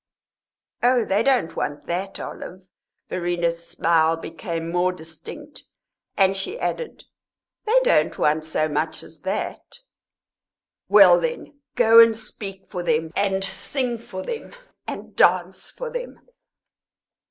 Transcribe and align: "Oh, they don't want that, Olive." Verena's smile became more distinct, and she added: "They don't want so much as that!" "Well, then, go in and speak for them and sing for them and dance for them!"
"Oh, 0.81 1.05
they 1.05 1.21
don't 1.21 1.55
want 1.55 1.85
that, 1.85 2.19
Olive." 2.19 2.67
Verena's 3.07 3.67
smile 3.67 4.17
became 4.17 4.71
more 4.71 4.91
distinct, 4.91 5.65
and 6.17 6.35
she 6.35 6.59
added: 6.59 7.03
"They 7.65 7.79
don't 7.83 8.17
want 8.17 8.43
so 8.45 8.67
much 8.67 9.03
as 9.03 9.19
that!" 9.21 9.77
"Well, 10.89 11.19
then, 11.19 11.59
go 11.75 11.99
in 11.99 12.05
and 12.07 12.17
speak 12.17 12.65
for 12.65 12.81
them 12.81 13.11
and 13.15 13.43
sing 13.43 13.99
for 13.99 14.23
them 14.23 14.55
and 14.87 15.15
dance 15.15 15.69
for 15.69 15.91
them!" 15.91 16.19